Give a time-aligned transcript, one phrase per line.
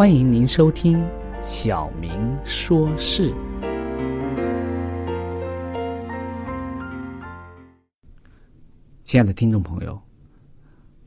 [0.00, 0.98] 欢迎您收听
[1.42, 3.30] 《小明说事》。
[9.04, 10.00] 亲爱的听众朋友，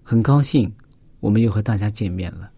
[0.04, 0.72] 很高兴
[1.20, 2.52] 我们又和大家见面了。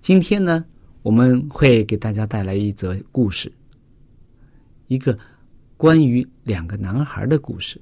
[0.00, 0.64] 今天呢，
[1.02, 3.52] 我们会给大家带来一则故事，
[4.88, 5.16] 一个
[5.76, 7.80] 关于两个男孩的故事。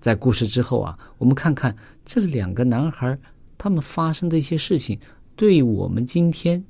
[0.00, 3.18] 在故事之后啊，我们看看这两个男孩
[3.58, 4.98] 他们发生的一些事情。
[5.42, 6.64] 对我们今天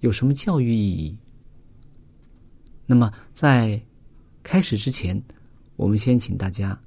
[0.00, 1.14] 有什么教育意义？
[2.86, 3.78] 那么，在
[4.42, 5.22] 开始之前，
[5.76, 6.80] 我们先请大家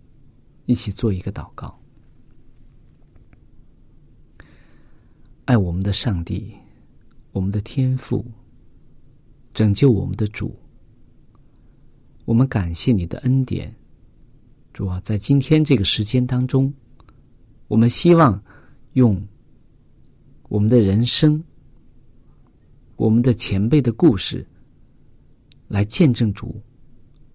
[0.65, 1.79] 一起做一个祷告。
[5.45, 6.51] 爱我们的上帝，
[7.33, 8.25] 我们的天父，
[9.53, 10.57] 拯救我们的主，
[12.25, 13.71] 我们感谢你的恩典。
[14.73, 16.73] 主啊，在今天这个时间当中，
[17.67, 18.43] 我们希望
[18.93, 19.23] 用。
[20.47, 21.43] 我们的人生，
[22.95, 24.45] 我们的前辈的故事，
[25.67, 26.61] 来见证主，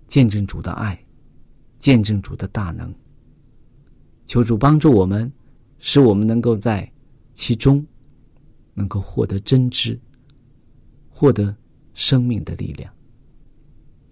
[0.07, 0.99] 见证主的爱，
[1.79, 2.93] 见证主的大能。
[4.27, 5.31] 求主帮助我们，
[5.79, 6.91] 使我们能够在
[7.35, 7.85] 其中
[8.73, 10.01] 能够获得真知，
[11.11, 11.55] 获得
[11.93, 12.91] 生命的力量。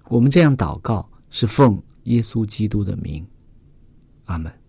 [0.08, 3.26] 我们这样祷告，是奉耶稣基督的名，
[4.26, 4.59] 阿门。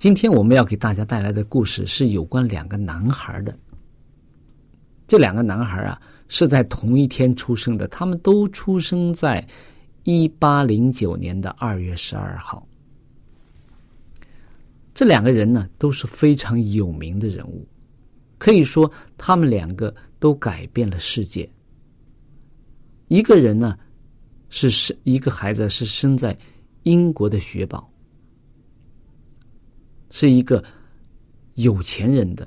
[0.00, 3.54] 今天我们要给大家带来的故事是有关两个男孩的。
[5.06, 9.46] 这两个男孩啊，是在同一天出生的，他们都出生在
[10.04, 12.66] 一八零九年的二月十二号。
[14.94, 17.68] 这两个人呢，都是非常有名的人物，
[18.38, 21.46] 可以说他们两个都改变了世界。
[23.08, 23.78] 一个人呢，
[24.48, 26.34] 是生一个孩子是生在
[26.84, 27.86] 英国的雪堡。
[30.10, 30.62] 是一个
[31.54, 32.46] 有钱人的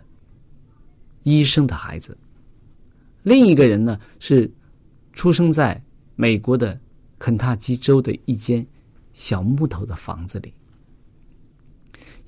[1.23, 2.17] 医生的孩子，
[3.23, 4.51] 另一个人呢是
[5.13, 5.81] 出生在
[6.15, 6.77] 美国的
[7.17, 8.65] 肯塔基州的一间
[9.13, 10.53] 小木头的房子里。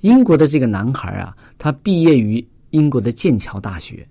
[0.00, 4.08] 英国的这个男孩啊，他毕业于英国的剑桥大学。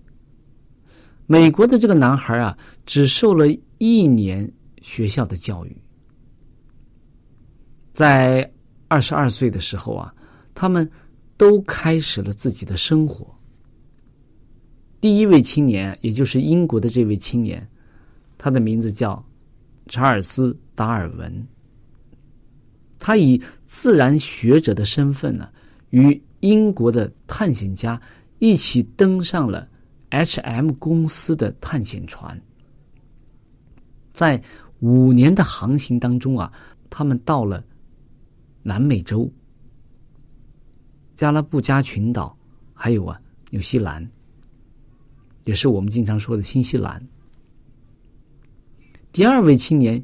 [1.26, 2.56] 美国的这个男孩啊，
[2.86, 3.48] 只受了
[3.80, 4.52] 一年
[4.82, 5.76] 学校的教育。
[7.94, 8.48] 在
[8.88, 10.14] 二十二岁的时候啊，
[10.54, 10.88] 他们。
[11.38, 13.28] 都开始了自己的生活。
[15.02, 17.68] 第一位青年，也就是英国的这位青年，
[18.38, 19.24] 他的名字叫
[19.88, 21.48] 查尔斯·达尔文。
[22.98, 25.48] 他以自然学者的身份呢，
[25.92, 28.02] 与英国的探险家
[28.40, 29.68] 一起登上了
[30.10, 32.42] H.M 公司的探险船。
[34.14, 34.42] 在
[34.80, 36.52] 五年的航行当中啊，
[36.90, 37.64] 他们到了
[38.64, 39.32] 南美洲、
[41.16, 42.38] 加拉布加群岛，
[42.74, 43.20] 还有啊
[43.50, 44.06] 纽西兰，
[45.46, 47.02] 也是我们经常说的新西兰。
[49.14, 50.04] 第二位青年，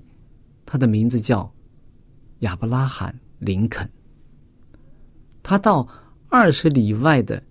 [0.66, 1.54] 他的名字叫
[2.40, 3.14] 亚伯拉罕·
[3.46, 3.90] 林肯。
[5.44, 5.86] 他到
[6.30, 7.44] 二十里外的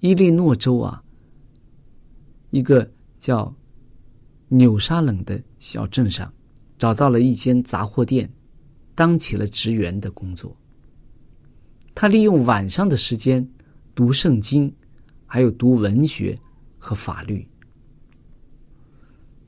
[0.00, 1.00] 伊利诺州啊，
[2.50, 3.54] 一个叫
[4.48, 6.32] 纽沙冷的小镇上，
[6.76, 8.28] 找到了一间杂货店，
[8.96, 10.56] 当起了职员的工作。
[11.94, 13.48] 他利用晚上的时间
[13.94, 14.74] 读圣经，
[15.26, 16.38] 还有读文学
[16.78, 17.46] 和法律，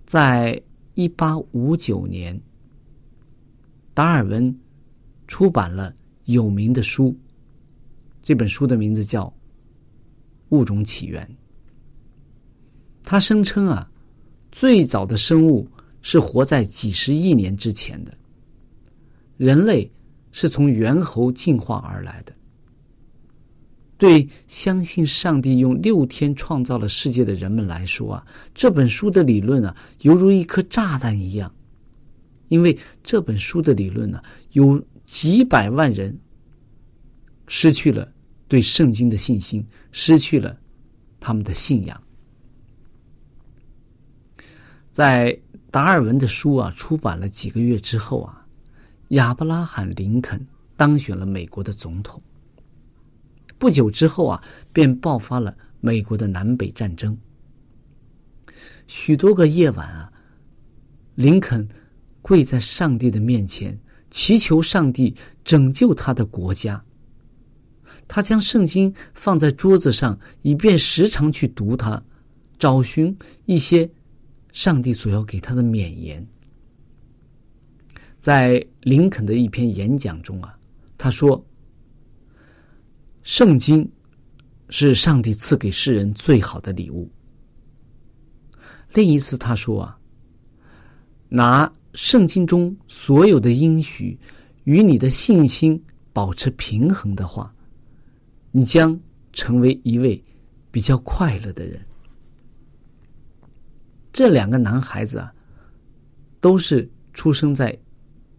[0.07, 0.63] 在。
[0.99, 2.41] 一八五九年，
[3.93, 4.59] 达尔文
[5.29, 5.95] 出版了
[6.25, 7.15] 有名的书。
[8.23, 9.25] 这本书的名字叫
[10.49, 11.23] 《物种起源》。
[13.03, 13.91] 他声称啊，
[14.51, 15.69] 最早的生物
[16.01, 18.17] 是活在几十亿年之前的，
[19.37, 19.93] 人类
[20.33, 22.35] 是从猿猴进化而来的。
[23.99, 31.51] 对相信上帝用六天创造了世界的人们来说啊，这本书的理论啊，犹如一颗炸弹一样，
[32.49, 34.23] 因为这本书的理论呢，
[34.53, 36.19] 有几百万人
[37.49, 38.07] 失去了
[38.49, 40.55] 对圣经的信心，失去了
[41.19, 41.99] 他们的信仰。
[44.93, 45.39] 在
[45.71, 48.47] 达尔文的书啊出版了几个月之后啊，
[49.09, 50.47] 亚伯拉罕·林肯
[50.77, 52.23] 当选了美国的总统。
[53.59, 54.43] 不久之后啊，
[54.73, 57.17] 便爆发了美国的南北战争。
[58.87, 60.13] 许多个夜晚啊，
[61.15, 61.67] 林肯
[62.21, 63.79] 跪在上帝的面前，
[64.11, 65.15] 祈求上帝
[65.45, 66.85] 拯救他的国家。
[68.09, 72.03] 他将圣经放在桌子上，以便时常去读它，
[72.59, 73.89] 找寻一些
[74.53, 76.27] 上帝所要给他的勉言。
[78.19, 80.59] 在林肯的一篇演讲中啊，
[80.99, 81.46] 他说。
[83.27, 83.91] 圣经
[84.71, 87.11] 是上帝赐给世人最好的礼物。
[88.95, 89.99] 另一次他说啊，
[91.29, 94.17] 拿圣经中所有的应许
[94.63, 97.53] 与你的信心保持平衡的话，
[98.53, 98.97] 你将
[99.33, 100.25] 成为一位
[100.71, 101.85] 比较快乐的人。
[104.13, 105.35] 这两个男孩子啊，
[106.41, 107.77] 都是出生在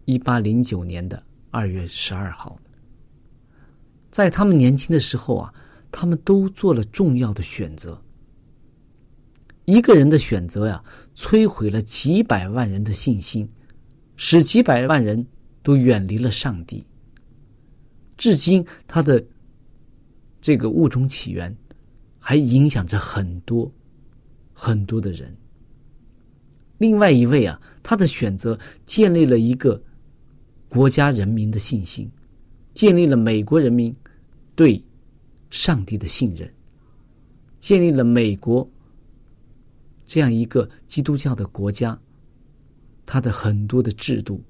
[0.06, 2.58] 一八零九年的二月十二号。
[4.18, 5.54] 在他们年轻的时候啊，
[5.92, 7.96] 他们都做了重要的选择。
[9.64, 10.82] 一个人的选择呀，
[11.14, 13.48] 摧毁了几百万人的信心，
[14.16, 15.24] 使几百万人
[15.62, 16.84] 都远离了上帝。
[18.16, 19.24] 至今，他的
[20.40, 21.56] 这个物种起源
[22.18, 23.72] 还影响着很多
[24.52, 25.32] 很多的人。
[26.78, 29.80] 另外一位啊，他的选择建立了一个
[30.68, 32.10] 国家人民的信心。
[32.74, 33.92] 建立了美国人民
[34.58, 34.82] 对
[35.50, 36.52] 上帝的信任，
[37.60, 38.68] 建立了美国
[40.04, 41.96] 这样一个基督教的国家，
[43.06, 44.42] 它的很多的制度。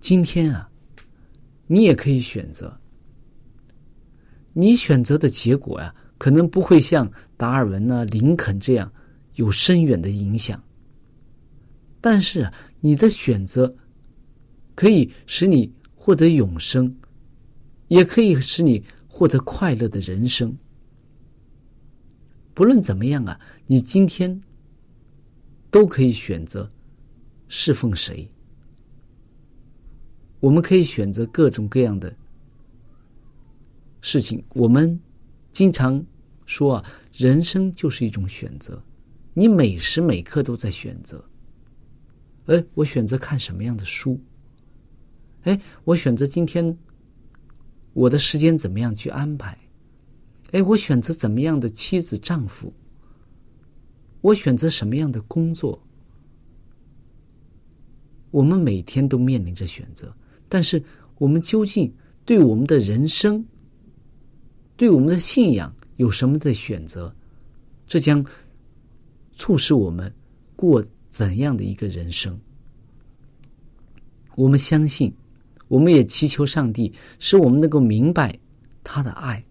[0.00, 0.68] 今天啊，
[1.68, 2.76] 你也可以选择，
[4.52, 8.92] 你选择的结果呀，可能不会像达尔文啊、林肯这样
[9.36, 10.60] 有深远的影响，
[12.00, 12.50] 但是
[12.80, 13.72] 你的选择
[14.74, 15.72] 可以使你。
[15.98, 16.94] 获得永生，
[17.88, 20.56] 也可以使你获得快乐的人生。
[22.54, 24.40] 不论怎么样啊，你今天
[25.70, 26.70] 都可以选择
[27.48, 28.30] 侍奉谁。
[30.40, 32.14] 我们可以选择各种各样的
[34.00, 34.44] 事情。
[34.50, 34.98] 我们
[35.50, 36.04] 经常
[36.44, 38.82] 说啊，人生就是一种选择，
[39.34, 41.24] 你每时每刻都在选择。
[42.46, 44.20] 哎，我选择看什么样的书？
[45.42, 46.76] 哎，我选择今天
[47.96, 49.56] 我的时间怎么样去安排？
[50.52, 52.70] 哎，我选择怎么样的妻子丈夫？
[54.20, 55.82] 我选择什么样的工作？
[58.30, 60.14] 我们每天都面临着选择，
[60.46, 60.82] 但是
[61.16, 61.90] 我们究竟
[62.26, 63.42] 对我们的人生、
[64.76, 67.16] 对我们的信仰有什么的选择？
[67.86, 68.22] 这将
[69.36, 70.14] 促使我们
[70.54, 72.38] 过怎样的一个人生？
[74.34, 75.10] 我们相信。
[75.68, 78.38] 我们也祈求上帝使我们能够明白
[78.84, 79.44] 他的爱，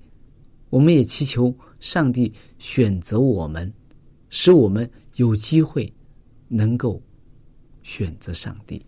[0.69, 3.73] 我们也祈求上帝选择我们，
[4.29, 5.93] 使我们有机会
[6.47, 7.01] 能够
[7.83, 8.85] 选择上帝。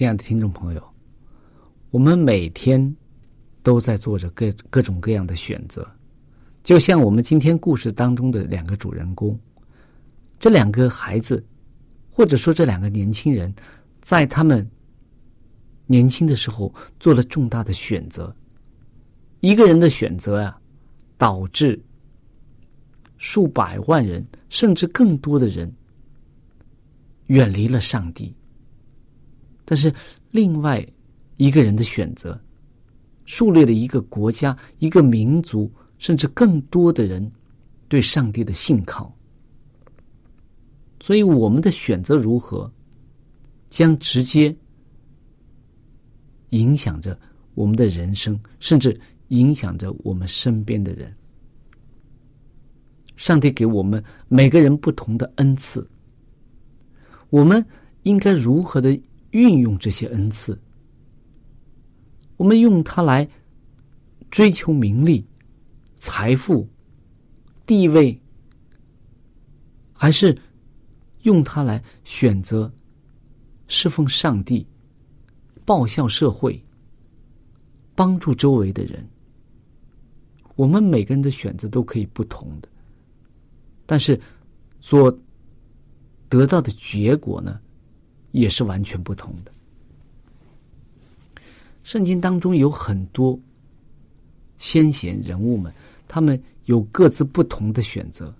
[0.00, 0.82] 亲爱的听众朋友，
[1.90, 2.96] 我们每天
[3.62, 5.86] 都在做着各各种各样的选择，
[6.62, 9.38] 就像我们今天故事当中的两个主人公，
[10.38, 11.44] 这两个孩子，
[12.10, 13.54] 或者说这两个年轻人，
[14.00, 14.66] 在他们
[15.84, 18.34] 年轻的时候做了重大的选择。
[19.40, 20.58] 一个人的选择啊，
[21.18, 21.78] 导致
[23.18, 25.70] 数百万人甚至更多的人
[27.26, 28.34] 远离了上帝。
[29.70, 29.94] 但是
[30.32, 30.84] 另外
[31.36, 32.36] 一个人的选择，
[33.24, 37.30] 树立了一个国家、一个民族，甚至更多的人
[37.86, 39.16] 对上帝的信靠。
[41.00, 42.68] 所以，我们的选择如何，
[43.70, 44.52] 将直接
[46.48, 47.16] 影响着
[47.54, 51.14] 我们的人生，甚至影响着我们身边的人。
[53.14, 55.88] 上帝给我们每个人不同的恩赐，
[57.28, 57.64] 我们
[58.02, 59.00] 应该如何的
[59.30, 60.58] 运用这些恩赐？
[62.36, 63.28] 我们用它来
[64.30, 65.26] 追求名利、
[65.96, 66.68] 财富、
[67.66, 68.20] 地位，
[69.92, 70.36] 还是
[71.22, 72.72] 用它来选择
[73.68, 74.66] 侍奉上帝、
[75.64, 76.64] 报效社会、
[77.94, 79.06] 帮助周围的人？
[80.56, 82.68] 我们每个人的选择都可以不同的。
[83.86, 84.20] 但是，
[84.78, 85.16] 所
[86.28, 87.60] 得到的结果呢，
[88.32, 89.52] 也是完全不同的。
[91.82, 93.38] 圣经当中有很多
[94.58, 95.72] 先贤人物们，
[96.06, 98.34] 他们有各自不同的选择。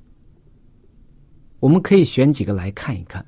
[1.59, 3.25] 我们可以选几个来看一看。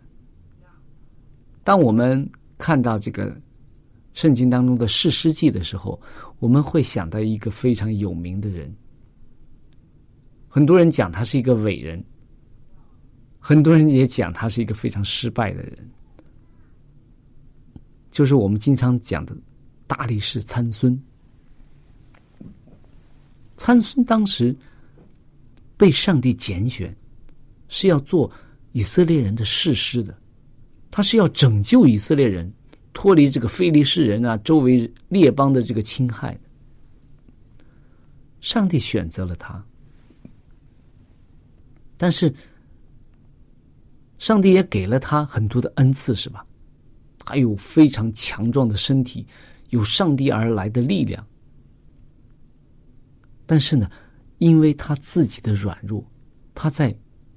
[1.65, 2.29] 当我们
[2.59, 3.37] 看到这个
[4.13, 6.01] 圣经当中的士师记的时候，
[6.39, 8.73] 我们会想到一个非常有名的人。
[10.49, 12.03] 很多人讲他是一个伟人。
[13.39, 15.91] 很多人也讲他是一个非常失败的人，
[18.13, 19.35] 就是我们经常讲的
[19.89, 20.97] 大力士参孙。
[23.57, 24.55] 参孙当时
[25.77, 26.95] 被上帝拣选，
[27.67, 28.31] 是要做
[28.71, 30.17] 以色列人的士师的，
[30.93, 32.53] 他是要拯救以色列人
[32.93, 36.39] 脱离这个非利士人啊周围列邦的这个侵害。
[38.41, 39.65] 上帝选择了他，
[41.97, 42.33] 但是。
[44.19, 46.47] 上帝也给了他很多的恩赐，是吧？
[47.25, 49.27] 他有非常强壮的身体，
[49.71, 51.25] 有上帝而来的力量。
[53.47, 53.91] 但是呢，
[54.39, 56.05] 因为他自己的软弱，
[56.55, 56.95] 他在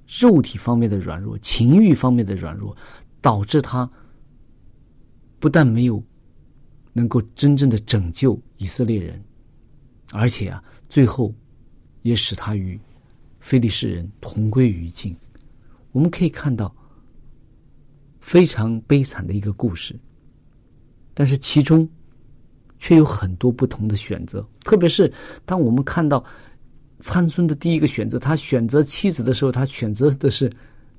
[0.08, 2.76] 肉体方面的软弱、情欲方面的软弱，
[3.22, 3.90] 导致他
[5.40, 6.02] 不但没有
[6.94, 9.22] 能够真正的拯救以色列人，
[10.14, 11.34] 而且啊，最后
[12.04, 12.80] 也使他与
[13.40, 15.16] 非利士人同归于尽。
[15.92, 16.74] 我们可以看到
[18.26, 19.96] 非常悲惨的一个故事，
[21.14, 21.88] 但是其中
[22.80, 24.44] 却有很多不同的选择。
[24.62, 25.14] 特别是
[25.46, 26.26] 当我们看到
[27.00, 30.52] 参孙的第一个选择，他选择妻子的时候，他选择的是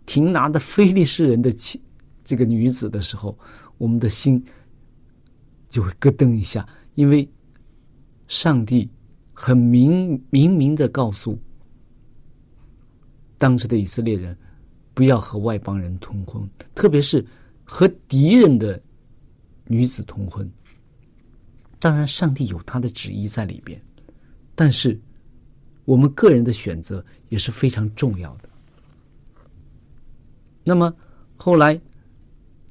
[0.06, 1.82] 廷拿的非利士人的妻
[2.22, 3.36] 这个女子的时候，
[3.76, 4.40] 我们的心
[5.68, 7.28] 就会咯噔一下，因为
[8.28, 8.88] 上帝
[9.32, 11.36] 很明明明的告诉
[13.36, 14.38] 当时的以色列人。
[14.96, 17.22] 不要和外邦人通婚，特别是
[17.64, 18.82] 和敌人的
[19.66, 20.50] 女子通婚。
[21.78, 23.78] 当然，上帝有他的旨意在里边，
[24.54, 24.98] 但是
[25.84, 28.48] 我们个人的选择也是非常重要的。
[30.64, 30.90] 那么
[31.36, 31.78] 后来，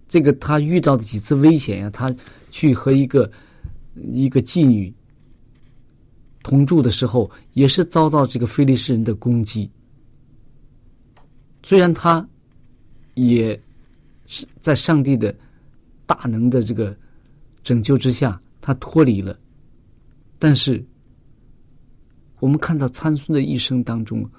[0.09, 2.11] 这个他遇到的几次危险呀，他
[2.49, 3.31] 去和一个
[3.93, 4.91] 一个妓女
[6.41, 9.69] 同住的时候，也是遭到这个菲利士人的攻击。
[11.65, 12.23] 虽然他
[13.15, 13.60] 也
[14.28, 15.36] 是在上帝的
[16.06, 16.95] 大能的这个
[17.63, 19.36] 拯救之下，他脱离了，
[20.38, 20.86] 但是
[22.39, 24.30] 我们看到参孙的一生当中，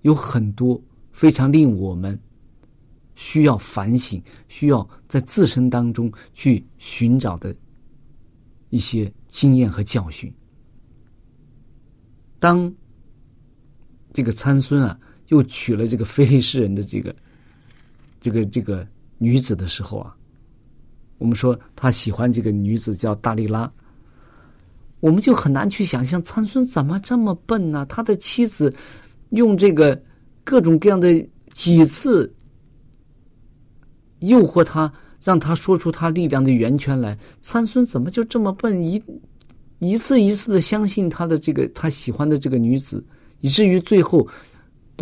[0.00, 2.18] 有很多非常令我们
[3.14, 4.18] 需要反省、
[4.48, 7.54] 需要在自身当中去寻找的
[8.70, 10.32] 一些经验和教训。
[12.38, 12.74] 当
[14.14, 14.98] 这个参孙啊。
[15.32, 17.16] 又娶了这个菲利士人的这个
[18.20, 20.14] 这个这个女子的时候啊，
[21.16, 23.72] 我们说他喜欢这个女子叫大力拉，
[25.00, 27.86] 我们就很难去想象参孙怎么这么笨呢？
[27.86, 28.72] 他的妻子
[29.30, 29.98] 用这个
[30.44, 32.30] 各种各样的几次
[34.18, 34.92] 诱惑他，
[35.22, 38.84] 让他说出他力量的源泉来，参孙怎么就这么笨？
[38.84, 39.02] 一
[39.78, 43.02] 一次一次的相信他的这个他喜欢的这个女子，
[43.40, 44.28] 以至于最后。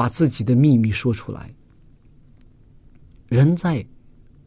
[0.01, 1.55] 把自己的秘密说出来。
[3.29, 3.87] 人在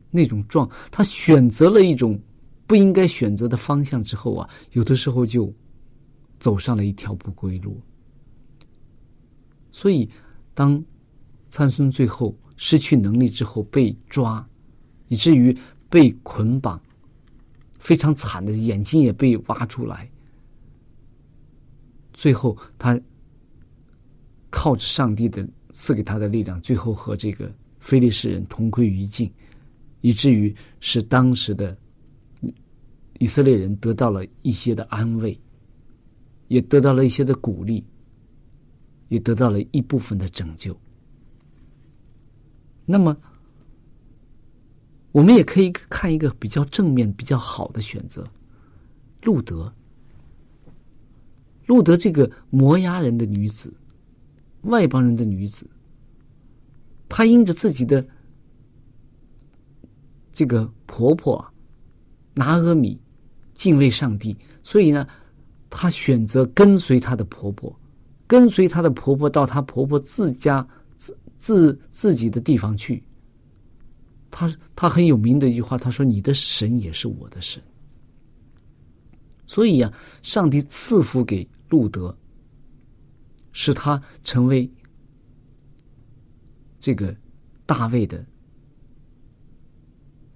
[0.10, 2.20] 那种状，他选择了一种
[2.66, 5.54] 不应该选择的方向之后啊，有的时候就
[6.40, 7.80] 走上了一条不归路。
[9.70, 10.10] 所以，
[10.56, 10.84] 当
[11.50, 14.44] 参孙最后失去能力之后被抓，
[15.08, 15.56] 以至于
[15.88, 16.82] 被捆绑，
[17.78, 20.10] 非常惨的，眼睛也被挖出来，
[22.12, 23.00] 最后他。
[24.56, 29.30] 靠着上帝的赐给他的力量，最后和这个非利士人同归于尽，
[30.02, 31.76] 以至于使当时的
[33.18, 35.38] 以色列人得到了一些的安慰，
[36.50, 37.84] 也得到了一些的鼓励，
[39.08, 40.80] 也得到了一部分的拯救。
[42.86, 43.18] 那么，
[45.12, 48.24] 我们也可以看一个比较正面、比较好的选择——
[49.24, 49.74] 路德。
[51.66, 53.74] 路德这个摩崖人的女子，
[54.64, 55.66] 外邦人的女子，
[57.08, 58.06] 她因着自己的
[60.32, 61.46] 这个婆婆
[62.34, 63.00] 拿阿米
[63.54, 65.08] 敬畏上帝，所以呢，
[65.70, 67.74] 她选择跟随她的婆婆，
[68.26, 73.04] 跟随她的婆婆到她婆婆自家自自自己的地方去。
[74.32, 77.62] 她她很有名的一句话，她说：“你的神也是我的神。”
[79.46, 82.18] 所以呀、上帝赐福给路德，
[83.54, 84.70] 使他成为
[86.80, 87.16] 这个
[87.66, 88.26] 大卫的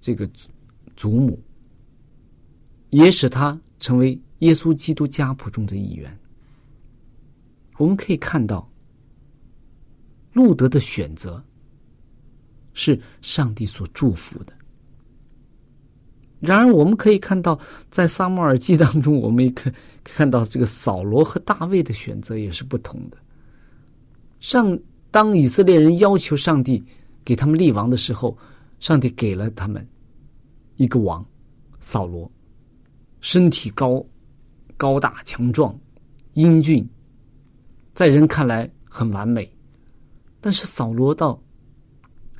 [0.00, 0.26] 这个
[0.96, 1.38] 祖母，
[2.88, 6.18] 也使他成为耶稣基督家谱中的一员。
[7.76, 8.68] 我们可以看到，
[10.32, 11.44] 路德的选择
[12.72, 14.57] 是上帝所祝福的。
[16.40, 17.58] 然而，我们可以看到，
[17.90, 19.72] 在撒母耳记当中，我们也可
[20.04, 23.16] 看到这个扫罗和大卫的选择也是不同的。
[24.38, 24.78] 上
[25.10, 26.84] 当以色列人要求上帝
[27.24, 28.38] 给他们立王的时候，
[28.78, 29.84] 上帝给了他们
[30.76, 31.26] 一个王，
[31.80, 32.30] 扫罗，
[33.20, 34.04] 身体高、
[34.76, 35.76] 高大强壮、
[36.34, 36.88] 英俊，
[37.94, 39.50] 在人看来很完美。
[40.40, 41.42] 但是扫罗到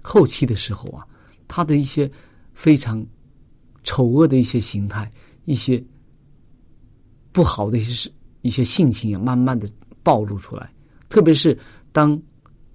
[0.02, 1.04] 后期的时候啊，
[1.48, 2.08] 他的一些
[2.54, 3.04] 非常
[3.88, 5.10] 丑恶的一些形态，
[5.46, 5.82] 一些
[7.32, 9.66] 不好的一些事、一些性情也，慢慢的
[10.02, 10.70] 暴露出来。
[11.08, 11.58] 特别是
[11.90, 12.20] 当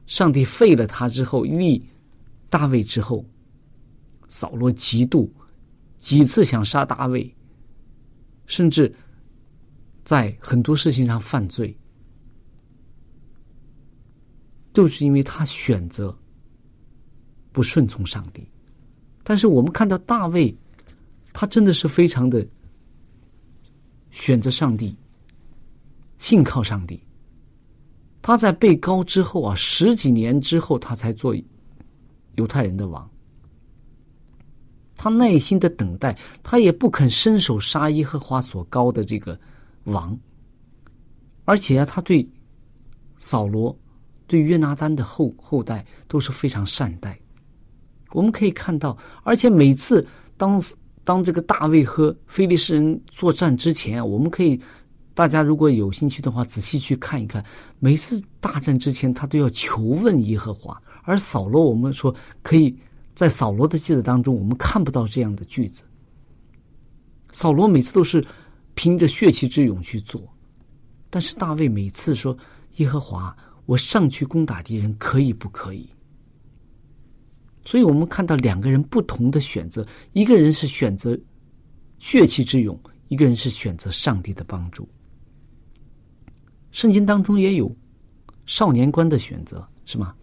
[0.08, 1.88] 上帝废了他之后，立
[2.50, 3.24] 大卫之后，
[4.28, 5.30] 扫罗嫉妒
[5.98, 7.32] 几次想杀大卫，
[8.48, 8.92] 甚至
[10.04, 11.78] 在很多事情上犯罪，
[14.74, 16.18] 就是因为他选择
[17.52, 18.44] 不顺从上帝。
[19.24, 20.58] 但是我们看到大卫，
[21.34, 22.48] 他真的是非常的
[24.12, 24.96] 选择上帝，
[26.18, 27.04] 信靠上帝。
[28.22, 31.36] 他在被高之后啊，十几年之后，他才做
[32.36, 33.10] 犹太人的王。
[34.96, 39.38] 他耐心的等待，他也不肯伸手杀耶和华所高的这个
[39.86, 40.18] 王，
[41.44, 42.26] 而且啊，他对
[43.18, 43.78] 扫罗、
[44.28, 47.20] 对约拿丹的后后代都是非常善待。
[48.12, 50.62] 我们可以看到，而且每次当
[51.04, 54.60] 当这个大卫和非利士人作战之前，我们可以。
[55.16, 57.46] 大家如果有兴趣的话，仔细去看一看。
[57.78, 60.82] 每次大战之前，他都要求问耶和华。
[61.04, 62.76] 而扫罗，我们说可以
[63.14, 65.84] 在扫罗的记载当中，我们看不到这样的句子。
[67.32, 68.26] 扫罗每次都是
[68.74, 70.20] 凭着血气之勇去做，
[71.12, 72.36] 但是大卫每次说
[72.78, 73.38] ：“耶和华，
[73.68, 75.88] 我上去攻打敌人，可以不可以？”
[77.66, 81.18] 所以我们看到两个人不同的选择，一个人是选择
[82.00, 84.88] 血气之勇，一个人是选择上帝的帮助。
[86.72, 87.74] 圣经当中也有
[88.46, 90.14] 少年官的选择，是吗？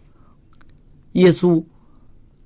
[1.13, 1.63] 耶稣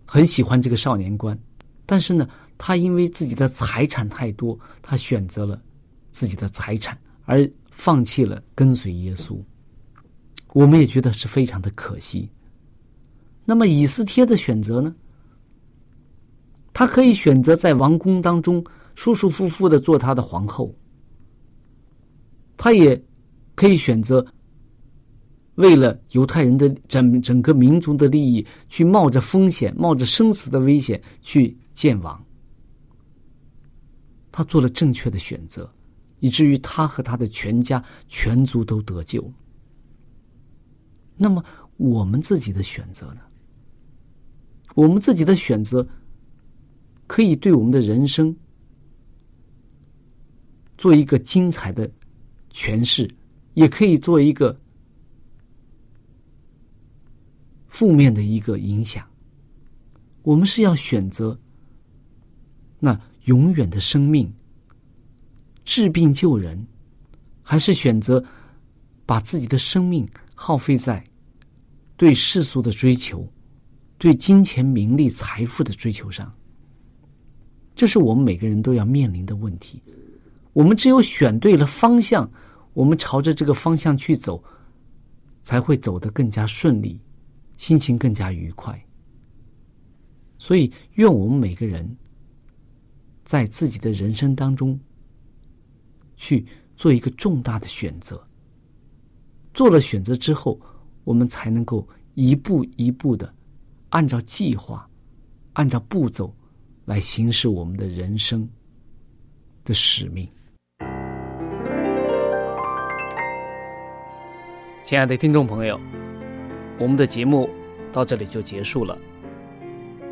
[0.05, 1.37] 很喜欢这个少年官，
[1.85, 2.27] 但是呢，
[2.57, 5.61] 他因为自己的财产太多，他选择了
[6.11, 9.37] 自己的财产，而放弃了跟随耶稣。
[10.53, 12.29] 我们也觉得是非常的可惜。
[13.45, 14.93] 那么以斯帖的选择呢？
[16.73, 18.61] 他可以选择在王宫当中
[18.95, 20.75] 舒舒服服的做他的皇后，
[22.57, 23.01] 他也。
[23.57, 24.27] 可以选择
[25.53, 32.21] 为了犹太人的整整个民族的利益，去冒着风险、冒着生死的危险去见王。
[34.29, 35.73] 他做了正确的选择，
[36.19, 39.23] 以至于他和他的全家全族都得救。
[41.15, 41.41] 那么
[41.77, 43.21] 我们自己的选择呢？
[44.75, 45.85] 我们自己的选择
[47.07, 48.33] 可以对我们的人生
[50.77, 51.91] 做一个精彩的
[52.51, 53.09] 诠释。
[53.55, 54.59] 也可以做一个
[57.67, 59.07] 负面的一个影响。
[60.23, 61.39] 我们是要选择
[62.77, 64.29] 那永远的生命，
[65.63, 66.67] 治病救人，
[67.41, 68.21] 还是选择
[69.05, 71.01] 把自己的生命耗费在
[71.95, 73.25] 对世俗的追求、
[74.05, 76.31] 对金钱、名利、财富的追求上？
[77.73, 79.81] 这是我们每个人都要面临的问题。
[80.53, 82.31] 我们只有选对了方向。
[82.75, 84.43] 我们朝着这个方向去走，
[85.41, 86.99] 才会走得更加顺利，
[87.57, 88.79] 心情更加愉快。
[90.37, 91.97] 所以，愿我们每个人
[93.23, 94.79] 在自己的人生当中，
[96.15, 98.23] 去做一个重大的选择。
[99.51, 100.61] 做了选择之后，
[101.03, 103.33] 我们才能够一步一步的
[103.89, 104.87] 按照计划、
[105.53, 106.33] 按照步骤
[106.85, 108.47] 来行使我们的人生
[109.63, 110.27] 的使命。
[114.83, 115.79] 亲爱的听众朋友，
[116.77, 117.49] 我们的节目
[117.91, 118.97] 到这里就结束了。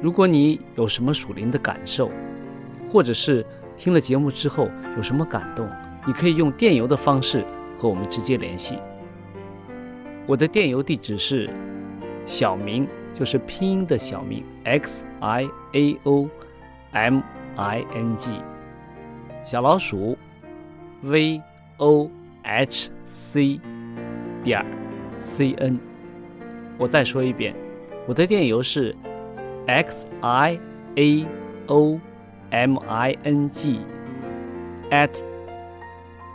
[0.02, 2.10] 如果你有什么属灵的感受，
[2.90, 3.46] 或者是
[3.78, 5.70] 听了节目之后有什么感动，
[6.08, 8.78] 你可以用电邮的方式和我们直接联系。
[10.26, 11.50] 我的电邮地址是
[12.26, 16.28] 小明，就是拼音的小名 x i a o
[16.91, 17.21] m
[17.56, 18.32] i n g，
[19.43, 20.17] 小老鼠
[21.04, 21.41] v
[21.78, 22.10] o
[22.43, 23.62] h c
[24.43, 24.65] 点
[25.19, 25.80] c n。
[26.78, 27.56] 我再说一遍，
[28.08, 28.95] 我的电邮是
[29.67, 30.60] x i
[30.95, 31.26] a
[31.67, 31.99] o
[32.49, 33.80] m i n g
[34.89, 35.23] at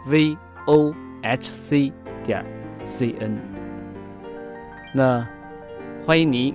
[0.07, 2.47] v o h c 点
[2.85, 3.37] c n。
[4.95, 5.27] 那
[6.07, 6.55] 欢迎您